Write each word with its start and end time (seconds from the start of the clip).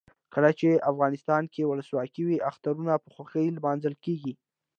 کله 0.33 0.49
چې 0.59 0.69
افغانستان 0.91 1.43
کې 1.53 1.67
ولسواکي 1.69 2.21
وي 2.25 2.37
اخترونه 2.49 2.93
په 3.03 3.09
خوښۍ 3.15 3.47
لمانځل 3.57 3.93
کیږي. 4.05 4.33